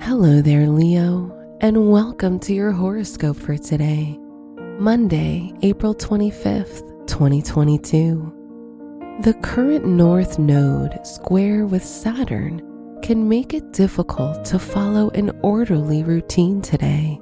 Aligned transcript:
Hello 0.00 0.40
there, 0.40 0.68
Leo, 0.68 1.36
and 1.60 1.90
welcome 1.90 2.38
to 2.38 2.54
your 2.54 2.70
horoscope 2.70 3.36
for 3.36 3.58
today, 3.58 4.16
Monday, 4.78 5.52
April 5.62 5.92
25th, 5.92 7.06
2022. 7.08 9.18
The 9.22 9.34
current 9.42 9.84
North 9.84 10.38
Node 10.38 11.04
square 11.04 11.66
with 11.66 11.84
Saturn 11.84 12.62
can 13.02 13.28
make 13.28 13.52
it 13.52 13.72
difficult 13.72 14.44
to 14.46 14.58
follow 14.58 15.10
an 15.10 15.30
orderly 15.42 16.04
routine 16.04 16.62
today. 16.62 17.20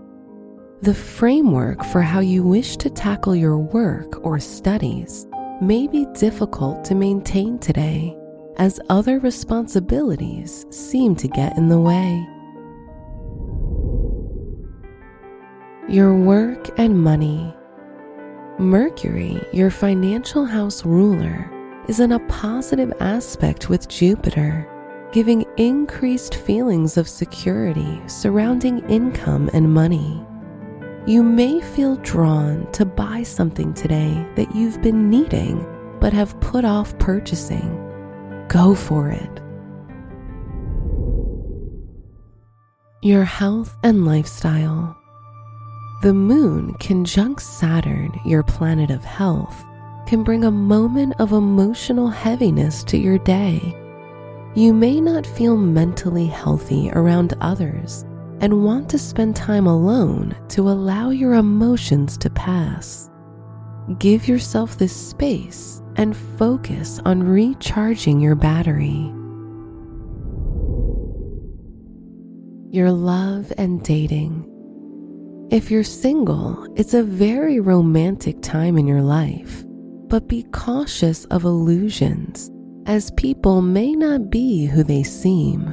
The 0.83 0.95
framework 0.95 1.83
for 1.87 2.03
how 2.03 2.21
you 2.21 2.43
wish 2.43 2.77
to 2.77 2.91
tackle 2.91 3.35
your 3.35 3.59
work 3.59 4.25
or 4.25 4.39
studies 4.39 5.27
may 5.63 5.89
be 5.89 6.07
difficult 6.15 6.85
to 6.85 6.95
maintain 6.95 7.59
today 7.59 8.17
as 8.59 8.79
other 8.91 9.19
responsibilities 9.19 10.67
seem 10.71 11.17
to 11.17 11.29
get 11.29 11.57
in 11.57 11.69
the 11.69 11.81
way. 11.81 12.27
Your 15.89 16.17
work 16.17 16.77
and 16.81 17.01
money. 17.01 17.55
Mercury, 18.59 19.41
your 19.53 19.71
financial 19.71 20.45
house 20.45 20.85
ruler, 20.85 21.49
is 21.87 22.01
in 22.01 22.11
a 22.11 22.27
positive 22.27 22.93
aspect 22.99 23.69
with 23.69 23.87
Jupiter, 23.87 24.69
giving 25.13 25.45
increased 25.57 26.35
feelings 26.35 26.97
of 26.97 27.09
security 27.09 28.03
surrounding 28.09 28.81
income 28.91 29.49
and 29.53 29.73
money. 29.73 30.27
You 31.07 31.23
may 31.23 31.61
feel 31.61 31.95
drawn 31.99 32.69
to 32.73 32.85
buy 32.85 33.23
something 33.23 33.73
today 33.73 34.27
that 34.35 34.57
you've 34.57 34.83
been 34.83 35.09
needing 35.09 35.65
but 36.01 36.13
have 36.13 36.39
put 36.41 36.65
off 36.65 36.99
purchasing. 36.99 37.71
Go 38.49 38.75
for 38.75 39.11
it. 39.11 39.41
Your 43.03 43.23
health 43.23 43.77
and 43.85 44.05
lifestyle. 44.05 44.97
The 46.03 46.13
moon 46.13 46.75
conjunct 46.75 47.41
Saturn, 47.41 48.21
your 48.25 48.43
planet 48.43 48.91
of 48.91 49.03
health, 49.03 49.65
can 50.07 50.23
bring 50.23 50.45
a 50.45 50.51
moment 50.51 51.15
of 51.19 51.33
emotional 51.33 52.09
heaviness 52.09 52.85
to 52.85 52.99
your 52.99 53.19
day. 53.19 53.75
You 54.55 54.75
may 54.75 55.01
not 55.01 55.27
feel 55.27 55.57
mentally 55.57 56.27
healthy 56.27 56.91
around 56.93 57.35
others 57.41 58.05
and 58.41 58.63
want 58.63 58.91
to 58.91 58.99
spend 58.99 59.37
time 59.37 59.67
alone 59.67 60.37
to 60.51 60.69
allow 60.69 61.11
your 61.11 61.35
emotions 61.35 62.19
to 62.19 62.31
pass. 62.31 63.11
Give 63.99 64.29
yourself 64.29 64.77
this 64.77 64.95
space 64.95 65.83
and 65.97 66.15
focus 66.15 67.01
on 67.07 67.23
recharging 67.23 68.21
your 68.21 68.35
battery. 68.35 69.13
Your 72.71 72.93
love 72.93 73.51
and 73.57 73.83
dating. 73.83 74.56
If 75.49 75.71
you're 75.71 75.85
single, 75.85 76.67
it's 76.75 76.93
a 76.93 77.05
very 77.05 77.61
romantic 77.61 78.43
time 78.43 78.77
in 78.77 78.89
your 78.89 79.01
life, 79.01 79.65
but 80.09 80.27
be 80.27 80.43
cautious 80.53 81.25
of 81.27 81.45
illusions, 81.45 82.51
as 82.87 83.13
people 83.13 83.63
may 83.63 83.93
not 83.93 84.29
be 84.29 84.67
who 84.67 84.83
they 84.83 85.05
seem. 85.05 85.73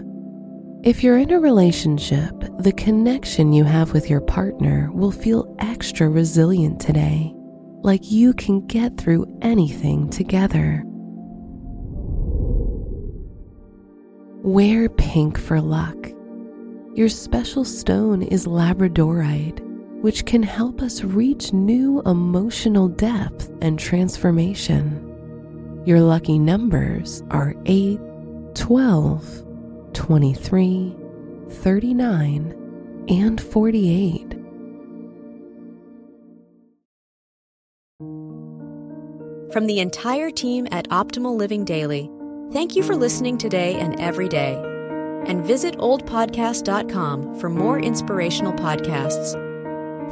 If 0.84 1.04
you're 1.04 1.18
in 1.18 1.32
a 1.32 1.40
relationship, 1.40 2.34
the 2.60 2.74
connection 2.74 3.52
you 3.52 3.64
have 3.64 3.94
with 3.94 4.12
your 4.12 4.22
partner 4.22 4.92
will 4.94 5.12
feel 5.12 5.56
extra 5.58 6.08
resilient 6.08 6.80
today, 6.80 7.34
like 7.82 8.12
you 8.12 8.36
can 8.36 8.68
get 8.68 9.00
through 9.00 9.26
anything 9.42 10.08
together. 10.12 10.84
Wear 14.44 14.88
pink 14.88 15.40
for 15.40 15.60
luck. 15.60 15.98
Your 16.96 17.10
special 17.10 17.66
stone 17.66 18.22
is 18.22 18.46
labradorite, 18.46 19.62
which 20.04 20.26
can 20.26 20.44
help 20.44 20.82
us 20.82 21.02
reach 21.02 21.54
new 21.54 22.02
emotional 22.02 22.90
depth 22.90 23.50
and 23.62 23.80
transformation. 23.80 25.00
Your 25.86 26.02
lucky 26.02 26.38
numbers 26.38 27.24
are 27.32 27.56
8, 27.66 28.02
12, 28.54 29.46
23, 29.94 30.96
39, 31.50 33.06
and 33.08 33.40
48. 33.40 34.34
From 39.54 39.68
the 39.68 39.80
entire 39.80 40.32
team 40.32 40.68
at 40.70 40.90
Optimal 40.90 41.38
Living 41.38 41.64
Daily, 41.64 42.12
thank 42.52 42.76
you 42.76 42.84
for 42.84 42.98
listening 42.98 43.38
today 43.38 43.76
and 43.76 43.98
every 44.02 44.28
day. 44.28 44.56
And 45.28 45.46
visit 45.46 45.78
oldpodcast.com 45.78 47.40
for 47.40 47.50
more 47.50 47.80
inspirational 47.80 48.52
podcasts. 48.52 49.43